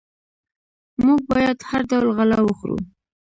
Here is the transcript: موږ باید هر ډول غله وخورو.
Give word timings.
موږ 1.05 1.21
باید 1.31 1.57
هر 1.69 1.81
ډول 1.89 2.07
غله 2.17 2.37
وخورو. 2.43 2.77